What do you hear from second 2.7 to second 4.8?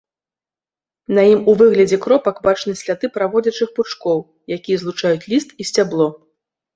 сляды праводзячых пучкоў, якія